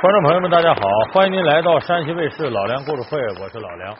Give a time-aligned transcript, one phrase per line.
[0.00, 0.80] 观众朋友们，大家好，
[1.12, 3.96] 欢迎您来到山西卫视老梁故事会，我是老梁。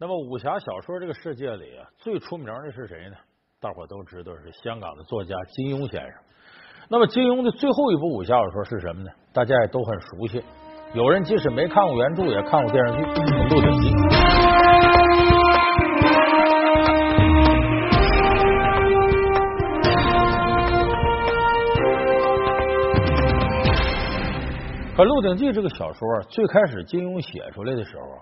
[0.00, 3.14] 那么武侠小说这个世界里啊，最出名的是谁呢？
[3.60, 6.10] 大伙都知道是香港的作家金庸先生。
[6.88, 9.10] 那么金庸的最后一部武侠小说是什么呢？
[9.32, 10.42] 大家也都很熟悉，
[10.92, 13.02] 有人即使没看过原著，也看过电视剧
[13.48, 13.90] 《鹿鼎记》。
[24.98, 28.18] 可《鹿鼎记》这个小说最开始金庸写出来的时候啊，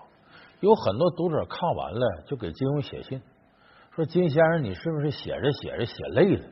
[0.61, 3.19] 有很多读者看完了就给金庸写信，
[3.95, 6.45] 说金先生你是不是写着写着写累了？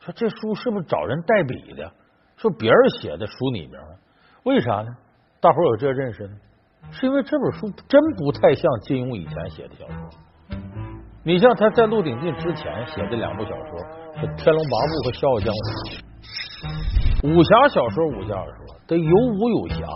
[0.00, 1.88] 说这书是不是找人代笔的？
[2.36, 3.78] 说别人写的书你名，
[4.42, 4.90] 为啥呢？
[5.38, 6.34] 大伙有这认识呢？
[6.90, 10.10] 是因为这本书真不太像金庸以前写的小说。
[11.22, 13.78] 你像他在《鹿鼎记》之前写的两部小说
[14.18, 18.79] 是《天龙八部》和《笑傲江湖》，武侠小说，武侠小说。
[18.90, 19.86] 得有武有侠，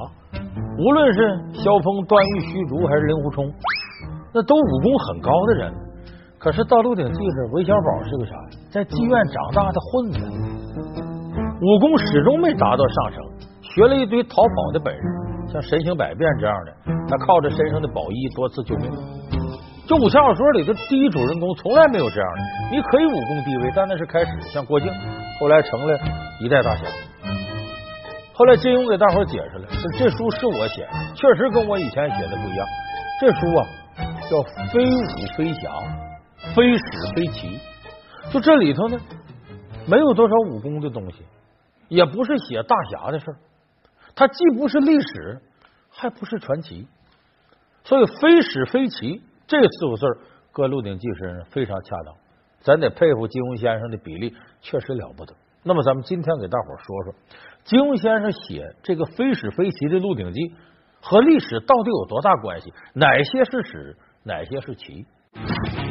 [0.78, 1.18] 无论是
[1.52, 3.44] 萧峰、段誉、虚竹还是令狐冲，
[4.32, 5.74] 那都武功很高的人。
[6.38, 8.32] 可是到《鹿鼎记》这，韦小宝是个啥？
[8.70, 10.22] 在妓院长大的混子，
[11.58, 13.18] 武功始终没达到上乘，
[13.74, 15.02] 学了一堆逃跑的本事，
[15.50, 18.86] 像神行百变这样的，他靠着身上的宝衣多次救命。
[19.90, 22.76] 就武侠小说里的第一主人公从来没有这样的。
[22.76, 24.86] 你可以武功低微，但那是开始，像郭靖，
[25.40, 25.98] 后来成了
[26.40, 26.86] 一代大侠。
[28.36, 32.66] 后来金庸给大伙解释了，说这书是我写的，确实跟我以前写的不一样。
[33.20, 33.62] 这书啊
[34.28, 35.70] 叫非武非侠，
[36.52, 36.82] 非史
[37.14, 37.60] 非奇，
[38.32, 38.98] 就这里头呢
[39.86, 41.22] 没有多少武功的东西，
[41.86, 43.36] 也不是写大侠的事儿，
[44.16, 45.40] 它既不是历史，
[45.88, 46.88] 还不是传奇，
[47.84, 50.06] 所以非史非奇这四个字
[50.50, 52.12] 搁《鹿鼎记》身上非常恰当。
[52.62, 55.32] 咱得佩服金庸先生的笔力，确实了不得。
[55.62, 57.14] 那么咱们今天给大伙说说。
[57.64, 60.40] 金庸先生写这个非史非奇的《鹿鼎记》
[61.00, 62.72] 和历史到底有多大关系？
[62.92, 65.06] 哪些是史，哪些是奇？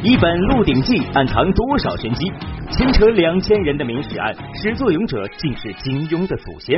[0.04, 2.28] 一本《鹿鼎记》暗藏多少玄机？
[2.76, 6.76] 牵扯两千人的明史案，始作俑者竟是金庸的祖先。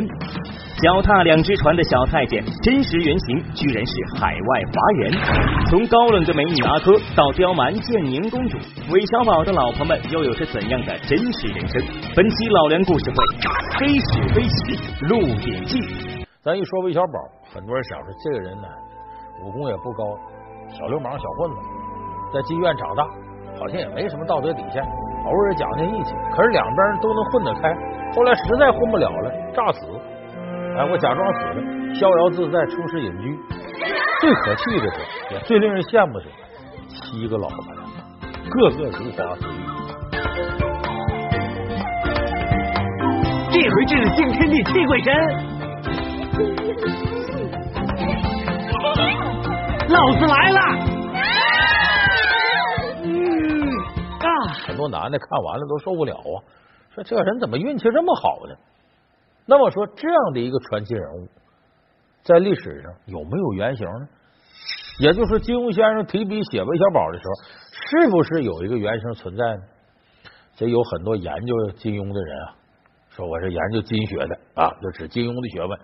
[0.77, 5.09] 脚踏两只船的小太监，真实原型居然是海外华人。
[5.73, 8.61] 从高冷的美女阿珂到刁蛮贱宁公主，
[8.93, 11.81] 韦小宝的老婆们又有着怎样的真实人生？
[12.13, 13.17] 本期老梁故事会，
[13.81, 14.77] 非史非奇，
[15.09, 15.81] 《鹿鼎记》。
[16.43, 17.17] 咱一说韦小宝，
[17.49, 18.67] 很多人想说这个人呢，
[19.41, 20.13] 武功也不高，
[20.77, 21.84] 小流氓、小混子。
[22.33, 23.03] 在妓院长大，
[23.59, 24.83] 好像也没什么道德底线，
[25.25, 26.13] 偶尔讲讲义气。
[26.33, 27.73] 可是两边都能混得开。
[28.15, 29.85] 后来实在混不了了，诈死。
[30.77, 31.61] 哎，我假装死了，
[31.95, 33.39] 逍遥自在，出仕隐居。
[34.21, 34.99] 最可气的是，
[35.33, 36.29] 也最令人羡慕的是，
[36.89, 37.57] 七个老婆，
[38.49, 39.51] 个个如花似玉。
[43.51, 45.13] 这回真是惊天地泣鬼神！
[49.87, 50.84] 老子来了！
[54.75, 56.37] 多男的看完了都受不了啊，
[56.93, 58.55] 说这人怎么运气这么好呢？
[59.45, 61.27] 那么说这样的一个传奇人物，
[62.23, 64.07] 在历史上有没有原型呢？
[64.99, 67.33] 也就是说，金庸先生提笔写韦小宝的时候，
[67.71, 69.61] 是不是有一个原型存在呢？
[70.55, 72.55] 这有很多研究金庸的人啊，
[73.09, 75.79] 说我是研究金学的啊，就指金庸的学问，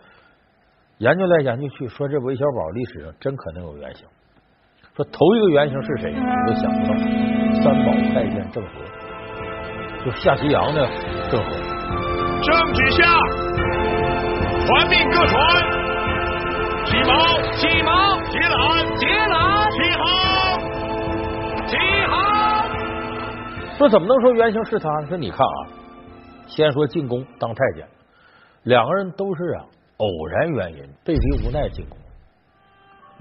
[0.99, 4.07] 研究来研究去，说这韦小宝历史上真可能有原型。
[4.95, 6.11] 说头一个原型是谁？
[6.11, 6.93] 你都想不到，
[7.63, 8.71] 三宝太监郑和，
[10.03, 10.85] 就下西洋的
[11.31, 11.49] 郑和。
[12.41, 13.03] 郑旨下，
[14.67, 15.39] 传命各船，
[16.85, 17.09] 起锚，
[17.55, 20.03] 起锚，接缆，接缆，起航，
[21.67, 21.77] 起
[22.09, 22.13] 航。
[23.77, 24.89] 说怎么能说原型是他？
[25.07, 25.71] 说你看啊，
[26.47, 27.87] 先说进宫当太监，
[28.63, 29.63] 两个人都是啊
[29.97, 31.97] 偶然原因，被逼无奈进宫。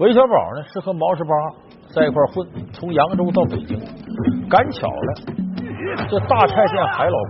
[0.01, 1.29] 韦小宝呢是和毛十八
[1.93, 2.43] 在一块混，
[2.73, 3.79] 从扬州到北京，
[4.49, 5.13] 赶巧了，
[6.09, 7.19] 这大太监海老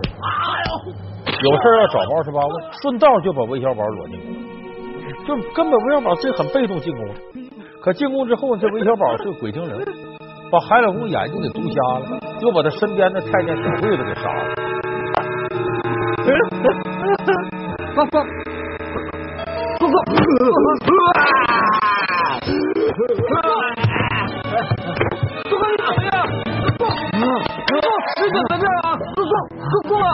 [1.42, 4.32] 有事要找毛十八问，顺道就把韦小宝裸进宫，
[5.26, 7.06] 就根本韦小宝自己很被动进宫。
[7.82, 9.84] 可进宫之后，这韦小宝是个鬼精灵，
[10.50, 14.54] 把海老公眼睛给毒瞎了，又把他身边的太监小惠子给杀了。
[22.92, 23.16] 哥哥，
[25.44, 26.14] 你怎么样？
[26.60, 26.84] 哥哥，
[27.68, 27.88] 哥哥，
[28.20, 28.86] 你怎么样啊？
[29.16, 29.32] 哥哥，
[29.70, 30.10] 哥哥啊，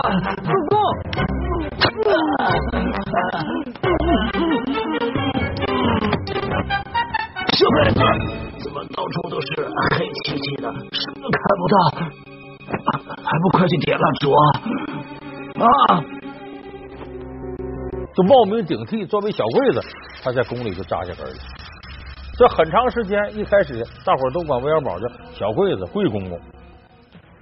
[0.47, 2.07] 哥哥！
[7.57, 7.99] 小孩子，
[8.63, 9.47] 怎么到处都是
[9.97, 11.75] 黑漆漆的，什么都看不到？
[13.25, 14.41] 还不快去点蜡烛啊！
[15.65, 15.67] 啊！
[18.15, 19.81] 就冒名顶替，作为小柜子，
[20.23, 21.35] 他在宫里就扎下根了。
[22.39, 26.39] 这很长时间，一开始大伙儿都管韦小宝叫小桂子、贵公公。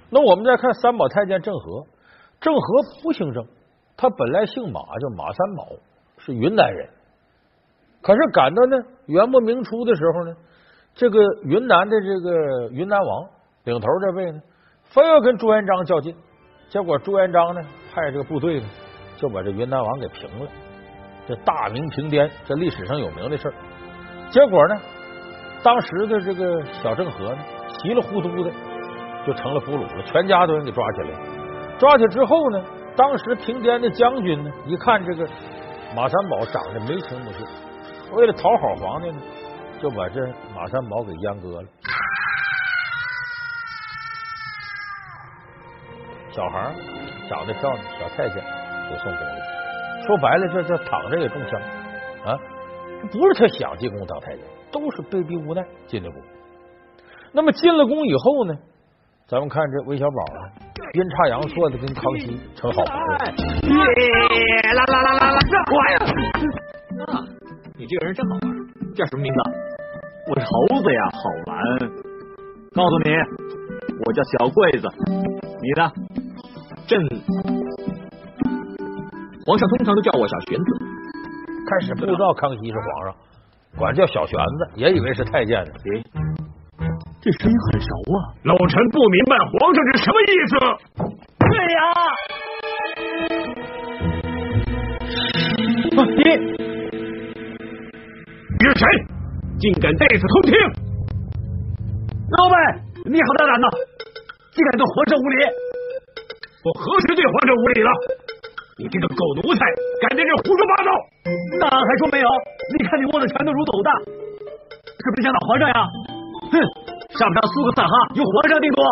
[0.09, 1.85] 那我们再看三宝太监郑和，
[2.41, 2.61] 郑和
[3.03, 3.45] 不姓郑，
[3.95, 5.67] 他本来姓马，叫马三宝，
[6.17, 6.89] 是云南人。
[8.01, 10.35] 可是赶到呢元末明初的时候呢，
[10.95, 13.29] 这个云南的这个云南王
[13.65, 14.41] 领头这位呢，
[14.85, 16.15] 非要跟朱元璋较劲，
[16.69, 17.61] 结果朱元璋呢
[17.93, 18.67] 派这个部队呢
[19.17, 20.49] 就把这云南王给平了，
[21.27, 23.53] 这大明平颠，这历史上有名的事儿。
[24.29, 24.75] 结果呢，
[25.63, 27.37] 当时的这个小郑和呢，
[27.79, 28.51] 稀里糊涂的
[29.25, 31.09] 就成了俘虏了，全家都人给抓起来。
[31.79, 32.61] 抓起来之后呢，
[32.95, 35.25] 当时平边的将军呢，一看这个
[35.95, 37.45] 马三宝长得眉清目秀，
[38.15, 39.21] 为了讨好皇帝呢，
[39.81, 40.21] 就把这
[40.55, 41.67] 马三宝给阉割了。
[46.31, 46.71] 小孩
[47.29, 48.43] 长得漂亮，小太监
[48.89, 50.05] 给送宫里。
[50.05, 51.61] 说白了，这这躺着也中枪
[52.25, 52.37] 啊！
[53.11, 56.21] 不是他想进宫当太监，都是被逼无奈进的宫。
[57.31, 58.53] 那么进了宫以后呢，
[59.27, 60.39] 咱们看这韦小宝啊，
[60.93, 63.01] 阴差阳错的跟康熙成好朋友。
[63.69, 64.73] 耶！
[64.73, 65.39] 啦啦啦啦啦！
[65.71, 65.97] 我呀，
[67.07, 67.23] 啊，
[67.77, 68.43] 你这个人真好玩，
[68.95, 69.39] 叫什么名字？
[70.29, 71.57] 我是猴子呀，好玩。
[72.73, 73.11] 告诉你，
[74.05, 74.87] 我叫小桂子，
[75.61, 75.91] 你呢？
[76.87, 76.99] 朕，
[79.45, 80.86] 皇上通常都叫我小玄子。
[81.67, 83.13] 开始不知道康熙是皇上，
[83.77, 85.71] 管叫小玄子，也以为是太监呢。
[85.83, 86.01] 诶，
[87.19, 88.31] 这声音很熟啊！
[88.43, 90.55] 老臣不明白皇上是什么意思。
[91.39, 91.99] 对呀、啊，
[96.07, 96.23] 你
[98.53, 98.81] 你是谁？
[99.59, 100.53] 竟敢在此偷听！
[102.37, 102.55] 老板，
[103.05, 103.67] 你好大胆呐！
[104.51, 105.35] 竟敢对皇上无礼！
[106.63, 107.91] 我何时对皇上无礼了？
[108.77, 109.61] 你这个狗奴才，
[110.05, 110.89] 敢在这胡说八道！
[111.57, 112.29] 那还说没有？
[112.77, 113.89] 你看你握的拳头如斗大，
[115.01, 115.81] 是不是想打皇上呀？
[116.53, 116.61] 哼，
[117.17, 118.85] 上不上苏格萨哈由皇上定夺。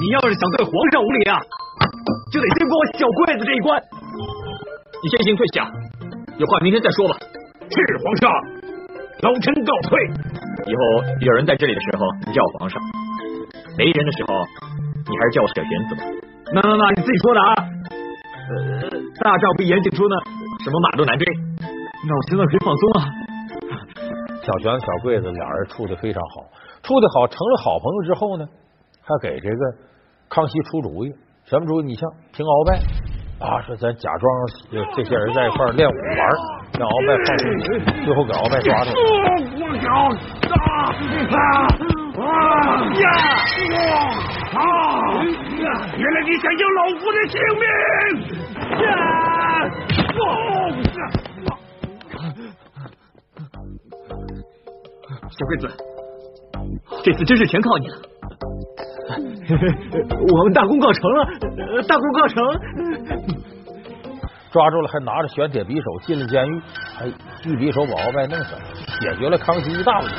[0.00, 1.36] 你要是想对皇上无礼啊，
[2.32, 3.76] 就得先过我小柜子这一关。
[5.04, 5.68] 你先行退下，
[6.38, 7.16] 有话明天再说吧。
[7.68, 8.32] 是皇上，
[9.20, 10.00] 老臣告退。
[10.64, 10.80] 以后
[11.20, 12.80] 有人在这里的时候，你叫我皇上；
[13.76, 14.32] 没人的时候，
[15.04, 16.02] 你还是叫我小玄子吧。
[16.54, 17.54] 那那那，你自己说的啊。
[18.48, 18.88] 呃，
[19.20, 20.16] 大丈夫严禁出呢，
[20.64, 21.26] 什么马都难追。
[22.06, 23.04] 那我现在可以放松啊。
[24.42, 26.44] 小玄、小桂子俩人处的非常好，
[26.82, 28.46] 处的好，成了好朋友之后呢，
[29.02, 29.56] 还给这个
[30.30, 31.12] 康熙出主意。
[31.44, 31.84] 什么主意？
[31.84, 32.78] 你像平鳌拜
[33.44, 34.24] 啊，说咱假装
[34.96, 36.28] 这些人在一块练武玩，
[36.78, 37.68] 让鳌拜放松，
[38.04, 38.96] 最后给鳌拜抓住了。
[39.60, 39.88] 我小
[44.54, 44.60] 啊！
[45.96, 47.64] 原来你想要老夫的性命！
[48.82, 48.88] 呀！
[55.30, 55.64] 小桂子，
[57.04, 57.96] 这次真是全靠你了。
[59.48, 61.26] 我们大功告成了，
[61.86, 62.42] 大功告成。
[64.50, 66.60] 抓住了，还拿着玄铁匕首进了监狱，
[66.96, 68.60] 还，一匕首把鳌拜弄死了，
[69.00, 70.14] 解决了康熙一大问题。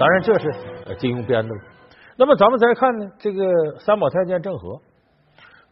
[0.00, 1.60] 当然，这是金庸编的了。
[2.16, 4.80] 那么咱们再看呢，这个三宝太监郑和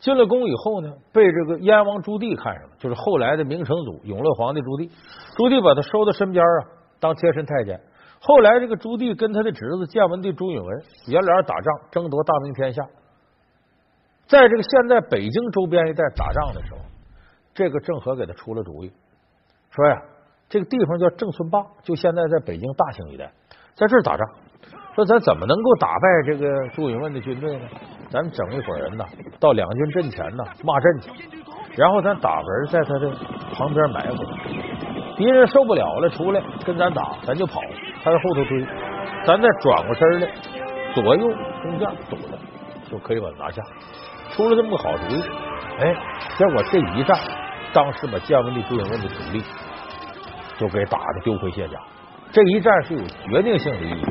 [0.00, 4.90] 进了宫以后呢，被这个燕王朱棣看上了，就是后来的明成祖永乐皇帝朱棣。
[5.34, 6.58] 朱棣把他收到身边啊，
[7.00, 7.80] 当贴身太监。
[8.20, 12.84] 后来这个朱棣跟他的侄子建文帝朱允文爷俩打仗，争夺大明天下。
[14.26, 16.80] 在这个现在北京周边一带打仗的时候，
[17.54, 18.92] 这个郑和给他出了主意，
[19.70, 20.02] 说呀，
[20.50, 23.32] 这个地方叫郑村坝，就现在在北京大兴一带，
[23.78, 24.26] 在这儿打仗。
[24.94, 27.68] 说咱怎么能够打败这个朱允炆的军队呢？
[28.10, 29.04] 咱整一伙人呐，
[29.38, 31.10] 到两军阵前呐骂阵去，
[31.76, 33.12] 然后咱打个人在他的
[33.52, 34.24] 旁边埋伏，
[35.16, 37.60] 敌人受不了了出来跟咱打，咱就跑，
[38.02, 38.66] 他在后头追，
[39.24, 40.28] 咱再转过身来，
[40.94, 41.30] 左右
[41.62, 43.62] 中间堵他，就可以把他拿下。
[44.32, 45.22] 出了这么个好主意，
[45.78, 45.94] 哎，
[46.36, 47.16] 结果这一战，
[47.72, 49.44] 当时把建文帝朱允炆的主力
[50.56, 51.78] 就给打的丢盔卸甲。
[52.30, 54.04] 这一战是有决定性的意义。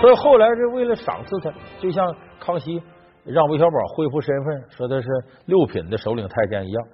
[0.00, 2.82] 所以后来是为了赏赐他，就像康熙
[3.24, 5.06] 让韦小宝恢复身份，说他是
[5.46, 6.84] 六品的首领太监一样。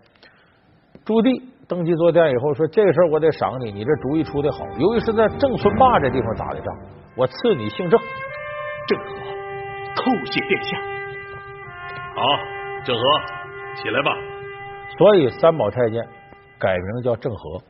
[1.04, 4.58] 朱棣登基坐殿以后说：“这个事儿我得赏你，你这主意出的好。
[4.78, 6.78] 由于是在郑村坝这地方打的仗，
[7.16, 7.98] 我赐你姓郑。”
[8.88, 9.04] 郑和
[9.96, 10.76] 叩谢殿下。
[12.14, 12.22] 好，
[12.84, 13.02] 郑和，
[13.82, 14.14] 起来吧。
[14.98, 16.06] 所以三宝太监
[16.58, 17.60] 改名叫郑和，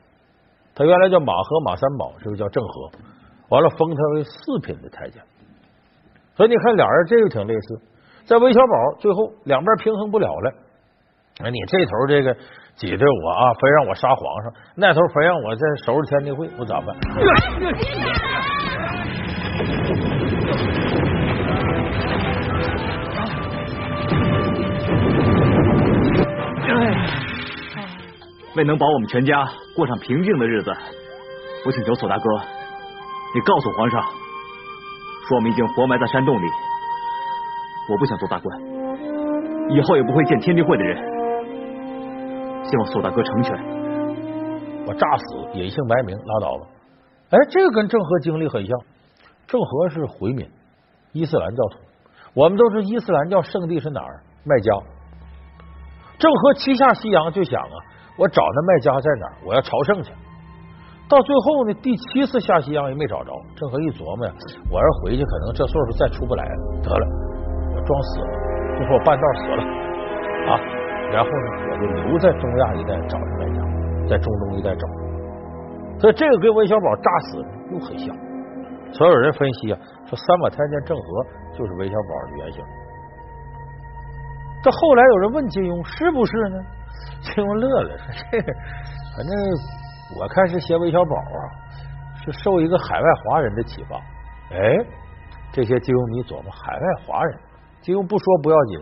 [0.75, 2.91] 他原来叫马和马三宝，这个叫郑和。
[3.49, 5.21] 完了封他为四品的太监。
[6.35, 7.81] 所以你看，俩人这就挺类似。
[8.25, 10.53] 在韦小宝最后两边平衡不了了，
[11.43, 12.33] 哎，你这头这个
[12.75, 16.95] 挤兑我啊，非让我杀皇上；那头非让我再收拾天地会，我咋办？
[28.59, 30.69] 为能保我们全家过上平静的日子，
[31.65, 32.23] 我请求索大哥，
[33.33, 36.45] 你告诉皇上，说我们已经活埋在山洞里，
[37.89, 38.61] 我不想做大官，
[39.69, 40.97] 以后也不会见天地会的人，
[42.65, 43.55] 希望索大哥成全。
[44.85, 46.67] 我诈死，隐姓埋名，拉倒吧。
[47.29, 48.77] 哎，这个跟郑和经历很像。
[49.47, 50.45] 郑和是回民，
[51.13, 51.77] 伊斯兰教徒。
[52.33, 54.19] 我们都知伊斯兰教圣地是哪儿？
[54.43, 54.73] 麦加。
[56.17, 57.75] 郑和七下西洋就想啊，
[58.19, 59.33] 我找那卖家在哪儿？
[59.47, 60.11] 我要朝圣去。
[61.07, 63.31] 到最后呢，第七次下西洋也没找着。
[63.55, 64.33] 郑和一琢磨呀，
[64.69, 66.83] 我要回去，可能这岁数再出不来了。
[66.83, 67.05] 得了，
[67.73, 68.27] 我装死了，
[68.77, 69.61] 就说我半道死了
[70.51, 70.59] 啊。
[71.15, 73.63] 然后呢，我就留在中亚一带找着卖家，
[74.11, 74.85] 在中东一带找。
[75.97, 78.13] 所以这个跟韦小宝诈死又很像。
[78.91, 81.03] 所有人分析啊，说三把太监郑和
[81.57, 82.63] 就是韦小宝的原型。
[84.61, 86.59] 这后来有人问金庸是不是呢？
[87.21, 88.41] 金庸乐了，说这
[89.15, 89.31] 反正
[90.19, 91.39] 我看是写韦小宝啊，
[92.23, 93.97] 是受一个海外华人的启发。
[94.51, 94.57] 哎，
[95.51, 97.37] 这些金庸迷琢磨海外华人，
[97.81, 98.81] 金庸不说不要紧，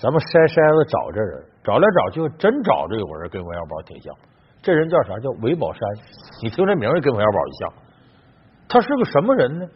[0.00, 4.14] 咱们筛筛子找这人，找来找去真找着有人跟韦小宝挺像。
[4.62, 5.14] 这人叫啥？
[5.20, 5.80] 叫韦宝山。
[6.42, 7.72] 你听这名儿跟韦小宝一像。
[8.68, 9.66] 他是个什么人呢？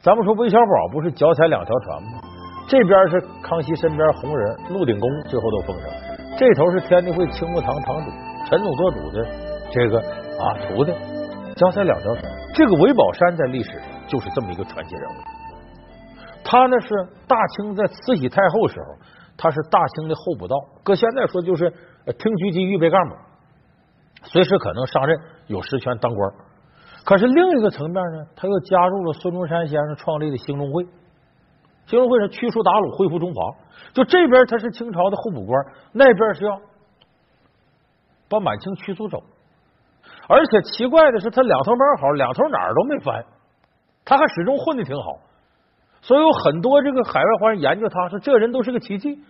[0.00, 2.20] 咱们说韦小宝不是脚踩两条船吗？
[2.66, 5.90] 这边是康熙身边红人鹿鼎公，最后都封神。
[6.36, 8.10] 这头是天地会青木堂堂主
[8.46, 9.24] 陈总舵主的
[9.70, 10.92] 这个啊徒弟，
[11.54, 12.22] 脚踩两条腿。
[12.52, 15.14] 这个韦宝山在历史上就是这么一个传奇人物。
[16.42, 16.88] 他呢是
[17.28, 18.86] 大清在慈禧太后时候，
[19.36, 23.14] 他是大清的候补道，搁现在说就是厅局级预备干部，
[24.24, 26.30] 随时可能上任，有实权当官。
[27.04, 30.84] 可是另一个层面呢，他又加入了孙中山先生创立的兴中会。
[31.86, 33.40] 兴中会上驱除鞑虏，恢复中华。
[33.92, 36.60] 就这边他是清朝的候补官，那边是要
[38.28, 39.22] 把满清驱逐走。
[40.26, 43.24] 而且奇怪的是，他两头蛮好，两头哪儿都没翻，
[44.04, 45.18] 他还始终混的挺好。
[46.00, 49.22] 所以有很多这个海外华人研究他，说这人都是个奇迹，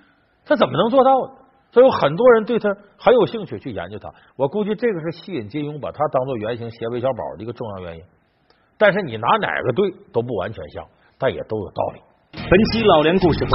[0.45, 1.35] 他怎么能做到的？
[1.73, 4.09] 所以有很多人对他很有兴趣去研究他。
[4.37, 8.05] 我估计这个是吸引金庸把他当做原型写韦小宝的一个重要原因。
[8.79, 10.87] 但是你拿哪个对都不完全像，
[11.19, 12.01] 但也都有道理。
[12.37, 13.50] 本期老梁故事会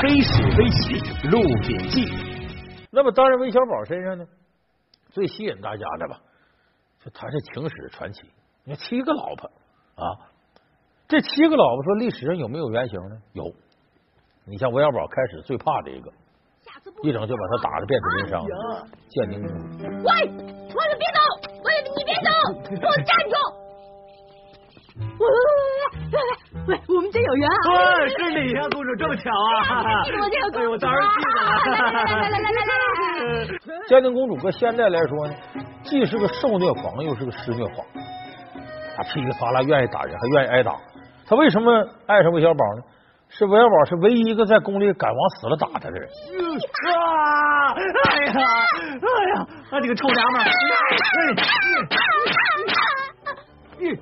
[0.00, 1.00] 非史非奇
[1.30, 2.04] 《鹿鼎记》。
[2.90, 4.24] 那么当然，韦小宝身上呢，
[5.10, 6.20] 最吸引大家的吧，
[7.04, 8.22] 就他这情史传奇。
[8.64, 9.50] 你看七个老婆
[9.96, 10.30] 啊，
[11.08, 13.16] 这七个老婆说历史上有没有原型呢？
[13.32, 13.52] 有。
[14.44, 16.10] 你像韦小宝开始最怕的一个，
[17.02, 18.44] 一整就把他打的遍体鳞伤。
[19.08, 19.48] 建宁公
[19.78, 19.84] 主。
[19.84, 20.28] 喂，
[20.72, 21.20] 皇上别走！
[21.64, 22.30] 喂，你别走，
[22.70, 23.61] 给我站住！
[24.98, 25.34] 喂喂
[26.12, 27.54] 喂喂，我们真有缘啊！
[27.64, 30.02] 对，是你呀、公主，这么巧啊！
[30.04, 30.60] 你怎么见了公？
[30.62, 31.42] 哎、我当然记得了。
[32.04, 33.48] 来来来来来来！
[33.88, 35.34] 嘉宁公主搁现在来说呢，
[35.82, 37.86] 既是个受虐狂，又是个施虐狂。
[38.96, 40.76] 他噼里啪啦愿意打人，还愿意挨打。
[41.26, 41.72] 他为什么
[42.06, 42.82] 爱上韦小宝呢？
[43.30, 46.06] 是韦小宝是唯一一个在宫里敢往死了打他的人。
[46.06, 47.72] 啊！
[47.72, 50.42] 哎呀，哎呀，那、哎、你个臭娘们！
[50.42, 50.54] 哎哎哎
[51.16, 51.32] 哎
[51.88, 51.96] 哎哎
[53.80, 53.98] 哎哎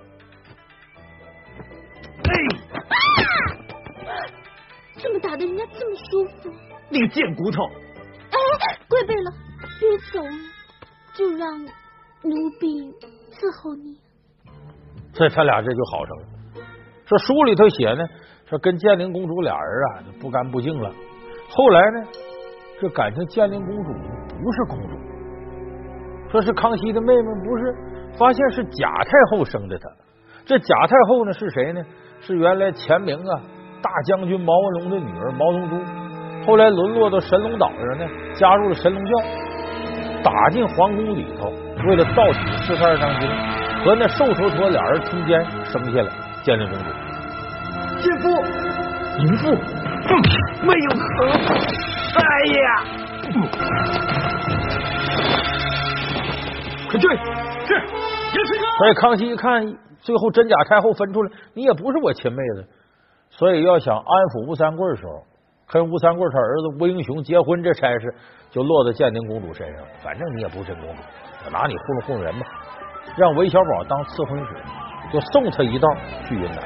[5.02, 6.50] 这么打的人家这么舒服，
[6.90, 7.64] 你个贱骨头！
[7.64, 9.32] 哎，跪背了，
[9.80, 10.30] 别走了，
[11.14, 11.58] 就让
[12.22, 12.92] 奴婢
[13.32, 13.96] 伺候你。
[15.14, 16.24] 所以他俩这就好上了。
[17.06, 18.06] 说书里头写呢，
[18.46, 20.92] 说跟建宁公主俩人啊就不干不净了。
[21.48, 22.06] 后来呢，
[22.80, 24.98] 这感情建宁公主不是公主，
[26.30, 27.74] 说是康熙的妹妹，不是，
[28.18, 29.88] 发现是贾太后生的她。
[30.44, 31.82] 这贾太后呢是谁呢？
[32.20, 33.42] 是原来前明啊
[33.82, 35.76] 大将军毛文龙的女儿毛宗珠，
[36.46, 39.12] 后来沦落到神龙岛上呢，加入了神龙教，
[40.22, 41.50] 打进皇宫里头，
[41.88, 43.28] 为了盗取四十二章经，
[43.84, 46.10] 和那瘦头陀俩人通奸，生下了
[46.42, 46.84] 建宁公主。
[48.00, 48.28] 奸夫，
[49.18, 50.20] 淫妇，哼，
[50.66, 51.04] 没有死！
[52.16, 52.22] 哎
[52.60, 52.84] 呀，
[56.90, 57.08] 快去！
[57.66, 57.74] 是，
[58.34, 58.62] 杨师哥。
[58.78, 59.64] 所以康熙一看，
[60.00, 62.66] 最后真假太后分出来，你也不是我亲妹子，
[63.30, 65.22] 所以要想安抚吴三桂的时候，
[65.70, 68.14] 跟吴三桂他儿子吴英雄结婚，这差事
[68.50, 69.86] 就落在建宁公主身上。
[70.02, 71.02] 反正你也不是真公主，
[71.46, 72.46] 我拿你糊弄糊弄人吧，
[73.16, 74.56] 让韦小宝当赐婚使。
[75.12, 75.88] 就送他一道
[76.28, 76.58] 去云南。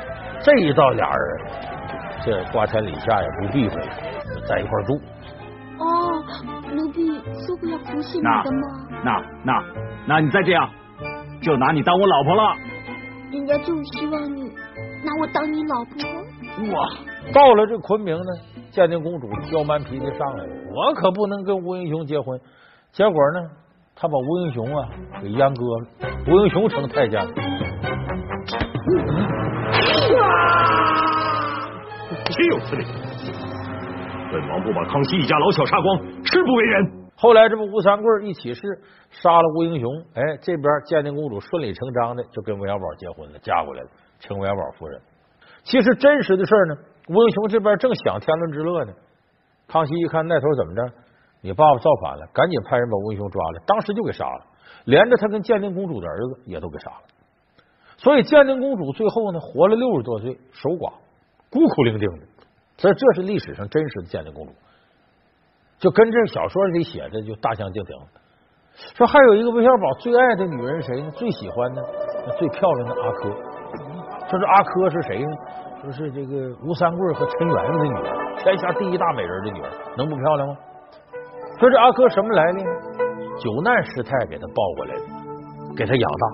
[0.43, 1.47] 这一道，俩人
[2.23, 3.81] 这瓜田李下也不避讳，
[4.47, 5.01] 在一块住。
[5.79, 6.23] 哦，
[6.75, 7.07] 奴婢
[7.47, 8.69] 说过要服侍你的吗？
[9.03, 9.65] 那那
[10.07, 10.69] 那你再这样，
[11.41, 12.55] 就拿你当我老婆了。
[13.33, 15.95] 人家就希望你拿我当你老婆。
[16.57, 16.89] 哇！
[17.33, 18.33] 到了这昆明呢，
[18.71, 22.41] 建宁公主娇蛮脾气上来了，我可不能跟吴英雄结婚。
[22.93, 23.51] 结果呢，
[23.97, 24.89] 他把吴英雄啊
[25.21, 25.87] 给阉割了，
[26.29, 27.33] 吴英雄成太监了。
[32.31, 32.85] 岂有此理！
[34.33, 37.05] 本王不把康熙一家老小杀光，誓不为人。
[37.17, 38.61] 后来这不吴三桂一起事
[39.11, 43.89] 杀了吴英雄，哎，这边建宁公主顺理成章的就跟韦小宝结婚了，嫁过来了，
[44.21, 45.01] 成韦小宝夫人。
[45.65, 46.77] 其实真实的事呢，
[47.09, 48.93] 吴英雄这边正享天伦之乐呢。
[49.67, 50.93] 康熙一看那头怎么着，
[51.41, 54.45] 你爸爸造反了，赶紧派人把吴英雄抓来，当时就给杀了，
[54.85, 57.01] 连着他跟建宁公主的儿子也都给杀了。
[57.97, 60.93] 所以建宁公主最后呢，活了六十多岁，守寡，
[61.51, 62.27] 孤苦伶仃的。
[62.77, 64.53] 所以这是历史上真实的建宁公主，
[65.79, 67.97] 就跟这小说里写的就大相径庭。
[68.95, 71.11] 说还有一个韦小宝最爱的女人谁呢？
[71.13, 71.83] 最喜欢的
[72.39, 74.04] 最漂亮的阿珂。
[74.31, 75.31] 说这阿珂是谁呢？
[75.83, 80.57] 说是这个吴三桂和陈圆圆的女儿，天下第一大美人的女儿，能不漂亮吗？
[81.61, 82.71] 说这阿珂什么来历呢？
[83.39, 85.03] 九难师太给他抱过来的，
[85.77, 86.27] 给他养大。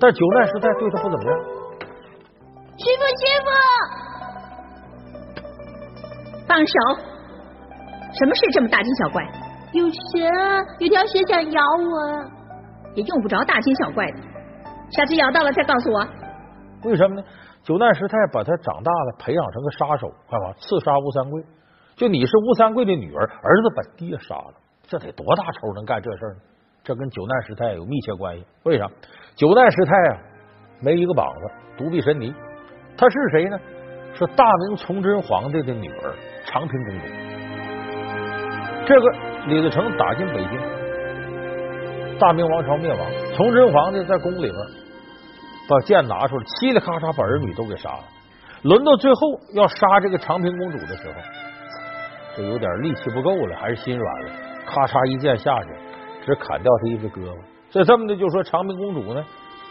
[0.00, 1.38] 但九难师太对他不怎么样。
[2.76, 3.48] 师傅，师傅，
[6.46, 6.72] 放手！
[8.18, 9.22] 什么事这么大惊小怪？
[9.72, 9.96] 有蛇，
[10.78, 12.24] 有条蛇想咬我。
[12.94, 14.18] 也用不着大惊小怪的，
[14.90, 16.06] 下次咬到了再告诉我。
[16.84, 17.22] 为什么呢？
[17.62, 21.42] 九难师太把他长大了，培养成个杀手，干嘛刺杀吴三桂？
[21.96, 26.40] 就你是吴三桂的女儿，儿子把爹杀了，这得多大仇能干这事呢？
[26.82, 28.44] 这跟九难师太有密切关系。
[28.64, 28.86] 为啥？
[29.34, 30.18] 九难师太啊，
[30.80, 32.34] 没一个膀子，独臂神尼。
[32.96, 33.58] 他是谁呢？
[34.12, 37.04] 是大明崇祯皇帝的女儿长平公主。
[38.86, 39.10] 这个
[39.46, 43.00] 李自成打进北京，大明王朝灭亡，
[43.34, 44.54] 崇祯皇帝在宫里边
[45.68, 48.04] 把剑拿出来，嘁哩咔嚓把儿女都给杀了。
[48.62, 49.20] 轮到最后
[49.54, 51.14] 要杀这个长平公主的时候，
[52.36, 54.30] 就有点力气不够了，还是心软了，
[54.66, 55.68] 咔嚓一剑下去，
[56.24, 57.36] 只砍掉他一只胳膊。
[57.70, 59.24] 这这么的就说长平公主呢，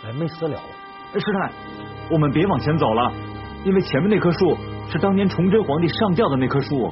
[0.05, 0.59] 哎，没死了。
[1.13, 1.51] 师太，
[2.11, 3.11] 我们别往前走了，
[3.63, 4.57] 因为前面那棵树
[4.89, 6.91] 是当年崇祯皇帝上吊的那棵树。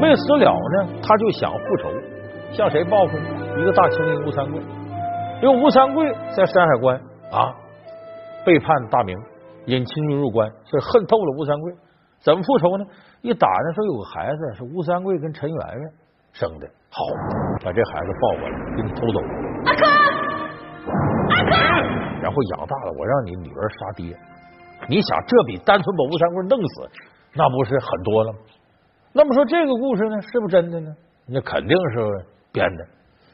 [0.00, 1.90] 没死了呢，他就想复仇，
[2.58, 3.24] 向谁报复呢？
[3.56, 4.60] 一个大清军吴三桂，
[5.40, 6.96] 因为吴三桂在山海关
[7.30, 7.54] 啊
[8.44, 9.16] 背叛大明，
[9.66, 11.72] 引清军入关，所以恨透了吴三桂。
[12.18, 12.84] 怎么复仇呢？
[13.22, 15.92] 一打听说有个孩子是吴三桂跟陈圆圆
[16.32, 17.04] 生的，好，
[17.64, 19.20] 把这孩子抱过来给你偷走。
[19.64, 19.86] 阿珂，
[21.30, 24.18] 阿珂，然后养大了，我让你女儿杀爹。
[24.88, 26.90] 你想，这比单纯把吴三桂弄死，
[27.36, 28.38] 那不是很多了吗？
[29.12, 30.92] 那么说这个故事呢，是不是真的呢？
[31.28, 32.26] 那肯定是
[32.58, 32.84] 编的。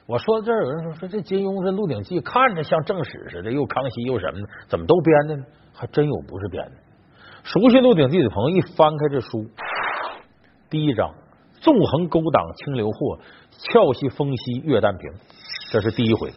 [0.07, 5.45] 我说到这儿，有人说说这金庸这《鹿鼎记》看着像正史似的，又康熙又什么的，怎么都编的呢？
[5.73, 6.73] 还真有不是编的。
[7.43, 9.49] 熟悉《鹿鼎记》的朋友一翻开这书，
[10.69, 11.15] 第一章
[11.65, 13.19] “纵横勾当清流货，
[13.57, 15.11] 俏戏风息月旦平”，
[15.73, 16.31] 这是第一回，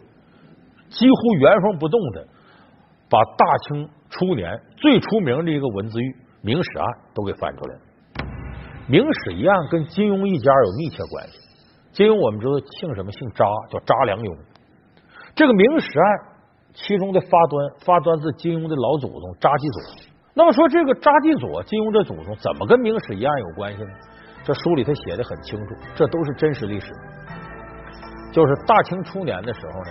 [0.88, 2.26] 几乎原封不动的
[3.10, 7.80] 把大清初年最出名的一个文字狱明史案都给翻出来了。
[8.88, 11.47] 明史一案跟金庸一家有密切关系。
[11.92, 13.10] 金庸我们知道姓什么？
[13.10, 14.36] 姓查，叫查良镛。
[15.34, 16.06] 这个明史案
[16.74, 19.78] 其中的发端，发端自金庸的老祖宗查继佐。
[20.34, 23.90] 那么说这个查继佐，金庸这祖宗怎么跟明史一案有关系呢？
[24.44, 26.92] 这书里他写的很清楚，这都是真实历史。
[28.30, 29.90] 就是大清初年的时候呢，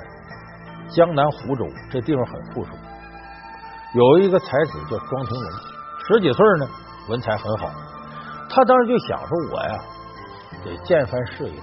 [0.90, 2.72] 江南湖州这地方很富庶，
[3.94, 5.52] 有一个才子叫庄廷龙，
[6.08, 6.70] 十几岁呢，
[7.10, 7.70] 文采很好。
[8.50, 9.78] 他当时就想说：“我呀，
[10.64, 11.54] 得建番事业。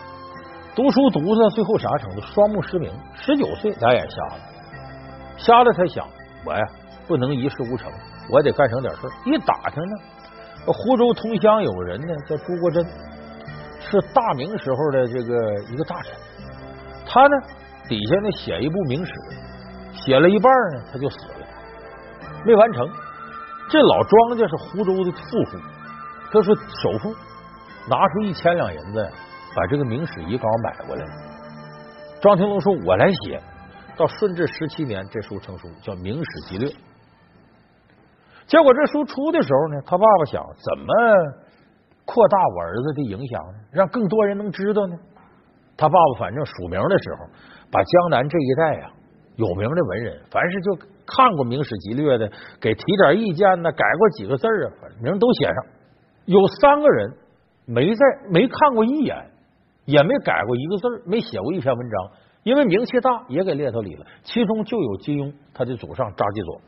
[0.75, 2.21] 读书读到最后啥程度？
[2.21, 4.41] 双目失明，十九岁俩眼瞎了。
[5.37, 6.05] 瞎了才想，
[6.45, 6.61] 我呀
[7.07, 7.93] 不能一事无成，
[8.29, 9.97] 我得干成点事一打听呢，
[10.67, 12.85] 湖州同乡有个人呢，叫朱国珍，
[13.79, 16.13] 是大明时候的这个一个大臣。
[17.07, 17.37] 他呢
[17.89, 19.13] 底下呢写一部明史，
[19.93, 21.47] 写了一半呢他就死了，
[22.45, 22.89] 没完成。
[23.71, 25.59] 这老庄家是湖州的富户。
[26.33, 27.15] 他说：“首富
[27.89, 29.09] 拿出一千两银子，
[29.55, 31.11] 把这个明史遗稿买过来了。”
[32.21, 33.41] 庄廷龙说：“我来写。”
[33.97, 36.69] 到顺治十七年，这书成书，叫《明史集略》。
[38.47, 40.93] 结果这书出的时候呢，他爸爸想怎么
[42.05, 43.59] 扩大我儿子的影响呢？
[43.71, 44.97] 让更多人能知道呢？
[45.77, 47.27] 他爸爸反正署名的时候，
[47.71, 48.91] 把江南这一带啊
[49.37, 50.75] 有名的文人，凡是就
[51.07, 52.29] 看过《明史辑略》的，
[52.61, 55.57] 给提点意见呢，改过几个字啊，名都写上。
[56.27, 57.13] 有三个人
[57.65, 59.31] 没在没看过一眼，
[59.85, 62.11] 也没改过一个字没写过一篇文章，
[62.43, 64.07] 因为名气大，也给列到里了。
[64.23, 66.61] 其中就有金庸他的祖上扎基佐。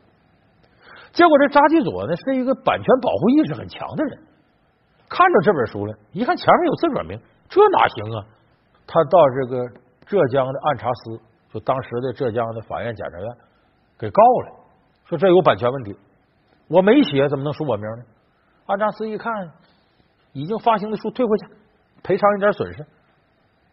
[1.13, 4.19] 结果这扎基佐呢，是一个版权保护意识很强的人，
[5.09, 8.25] 看着这本书了，一看前面有自个儿名，这哪行啊？
[8.85, 9.67] 他到这个
[10.05, 11.19] 浙江的按察司，
[11.51, 13.37] 就当时的浙江的法院检察院，
[13.97, 14.59] 给告了，
[15.05, 15.97] 说这有版权问题，
[16.67, 18.03] 我没写，怎么能署我名呢？
[18.67, 19.31] 按察司一看，
[20.33, 21.47] 已经发行的书退回去，
[22.03, 22.85] 赔偿一点损失，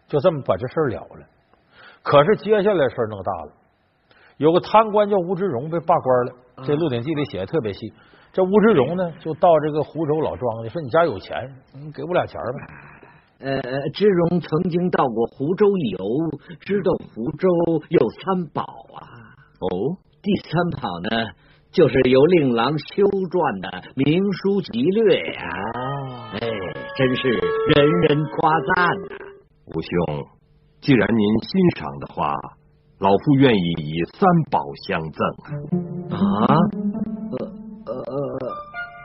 [0.08, 1.26] 就这么把这事儿了了。
[2.02, 3.52] 可是接下来事儿弄大了，
[4.36, 6.32] 有个贪官叫吴志荣被罢官了。
[6.64, 7.92] 这《鹿鼎记》里写的特别细。
[8.32, 11.34] 这吴志荣呢，就到这个湖州老庄去，说你家有钱，
[11.72, 13.46] 你给我俩钱呗。
[13.46, 13.60] 呃，
[13.92, 15.98] 志荣曾经到过湖州游，
[16.60, 17.48] 知道湖州
[17.88, 19.02] 有三宝啊。
[19.60, 21.30] 哦，第三宝呢，
[21.72, 25.42] 就是由令郎修撰的《明书集略》呀。
[26.34, 26.40] 哎，
[26.96, 27.28] 真是
[27.74, 29.23] 人人夸赞呐。
[29.66, 30.26] 吴兄，
[30.82, 32.34] 既然您欣赏的话，
[32.98, 35.26] 老夫愿意以三宝相赠。
[36.10, 36.20] 啊？
[37.86, 37.96] 呃呃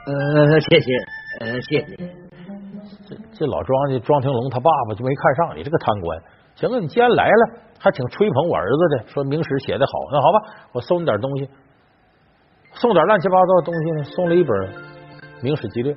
[0.06, 0.14] 呃
[0.52, 0.92] 呃，谢谢，
[1.40, 1.96] 呃谢谢。
[3.08, 6.22] 这这老庄家庄廷龙他爸爸就没看上你这个贪官。
[6.56, 11.48] 行了，你既然来了，还挺吹捧我儿子的，说明史写的好，那好吧，我送你点东西，
[12.74, 14.50] 送点乱七八糟的东西呢，送了一本
[15.42, 15.94] 《明史集略》，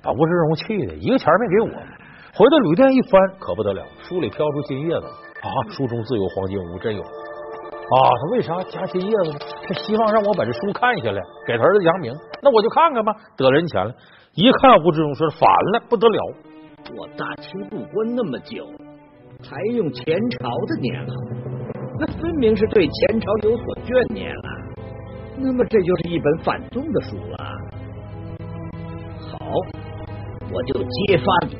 [0.00, 1.82] 把吴志荣气的，一个钱没给我。
[2.32, 5.48] 回到旅店一翻，可不得了，书里飘出金叶子啊！
[5.70, 7.94] 书中自有黄金屋，真有啊！
[8.20, 9.38] 他为啥加金叶子呢？
[9.66, 12.12] 他希望让我把这书看下来，给他儿子扬名。
[12.42, 13.92] 那我就看看吧，得人钱了。
[14.34, 15.40] 一看吴志荣说反
[15.72, 16.34] 了，不得了！
[16.96, 18.64] 我大清入关那么久，
[19.42, 21.14] 还用前朝的年号，
[21.98, 24.42] 那分明是对前朝有所眷念了。
[25.36, 27.38] 那么这就是一本反动的书了。
[29.32, 29.38] 好，
[30.52, 31.56] 我就揭发你，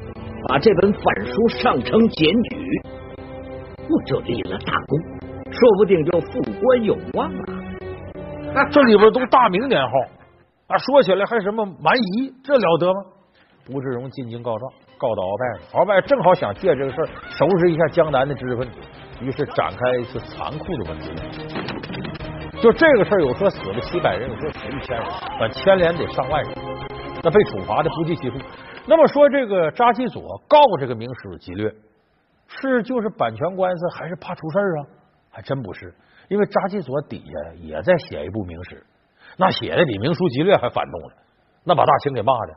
[0.48, 2.82] 把这本反书上呈检举，
[3.88, 4.98] 我就立了大功，
[5.50, 7.28] 说不定就复官有望
[8.54, 8.64] 啊！
[8.70, 9.92] 这里边都大明年号
[10.68, 13.00] 啊，说起来还什么蛮夷，这了得吗？
[13.68, 15.66] 吴志荣进京告状，告到鳌拜了。
[15.82, 18.74] 鳌拜正好想借这个事儿收拾一下江南的知识分子，
[19.20, 22.60] 于是展开一次残酷的文革。
[22.60, 25.06] 就这个事儿，有说死了七百人，有说死一千人，
[25.38, 26.54] 反牵连得上万人，
[27.22, 28.36] 那被处罚的不计其数。
[28.86, 31.68] 那么说，这个扎基佐告这个《明史吉略》，
[32.46, 34.86] 是就是版权官司，还是怕出事儿啊？
[35.30, 35.94] 还真不是，
[36.28, 38.84] 因为扎基佐底下也在写一部明史，
[39.36, 41.14] 那写的比《明书吉略》还反动了，
[41.62, 42.54] 那把大清给骂的。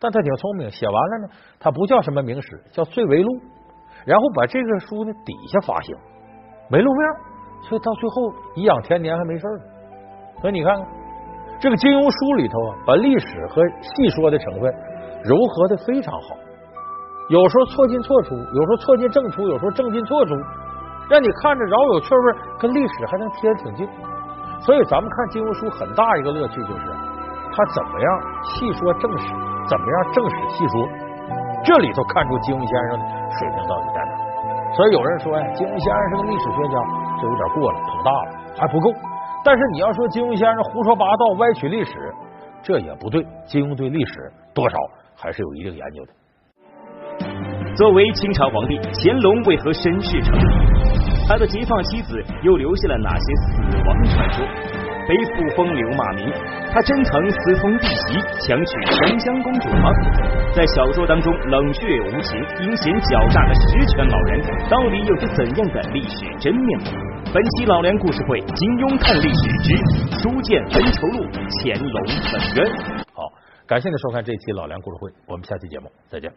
[0.00, 3.30] 但他挺聪明，写完了呢，他不叫什么明史，叫《罪为录》，
[4.04, 5.96] 然后把这个书呢底下发行，
[6.68, 7.02] 没露面，
[7.62, 9.60] 所以到最后颐养天年还没事儿。
[10.40, 10.86] 所以你看看
[11.60, 14.74] 这个金庸书里头啊，把历史和戏说的成分
[15.26, 16.38] 糅合的非常好，
[17.28, 20.32] 有时候错进错出，有时候错进正出，有时候正进错出，
[21.10, 22.26] 让你看着饶有趣味，
[22.58, 23.88] 跟历史还能贴得挺近。
[24.62, 26.84] 所以咱们看金庸书很大一个乐趣就是
[27.52, 28.08] 他怎么样
[28.42, 29.34] 细说正史。
[29.66, 30.86] 怎么样正史细说？
[31.64, 34.14] 这里头看出金庸先生的水平到底在哪？
[34.78, 36.78] 所以有人说呀，金庸先生是个历史学家，
[37.18, 38.94] 这有点过了，捧大了，还不够。
[39.42, 42.14] 但是你要说金庸先生胡说八道、歪曲历史，
[42.62, 43.26] 这也不对。
[43.44, 44.78] 金庸对历史多少
[45.16, 46.12] 还是有一定研究的。
[47.76, 50.44] 作为清朝皇帝，乾隆为何身世成谜？
[51.28, 54.46] 他的结发妻子又留下了哪些死亡传说？
[55.06, 56.32] 背负风流骂名，
[56.72, 59.90] 他真曾私通弟媳，强娶香香公主吗？
[60.54, 66.86] 在小说当中冷血无情、阴险狡诈的十全老人，到底有着怎样的历史真面目？
[67.32, 69.76] 本期老梁故事会，金庸看历史之
[70.18, 71.28] 书剑恩仇录，
[71.62, 72.02] 乾隆
[72.32, 72.95] 本渊。
[73.66, 76.32] 感谢您收看这一期老梁故事会，我们下期节目再见。